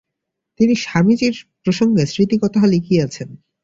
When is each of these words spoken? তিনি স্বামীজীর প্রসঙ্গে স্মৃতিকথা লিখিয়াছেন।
তিনি 0.59 0.73
স্বামীজীর 0.75 1.35
প্রসঙ্গে 1.63 2.03
স্মৃতিকথা 2.05 2.63
লিখিয়াছেন। 2.67 3.29